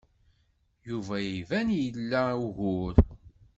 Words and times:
Yuba 0.87 1.15
iban 1.37 1.69
ila 1.83 2.23
ugur. 2.45 2.95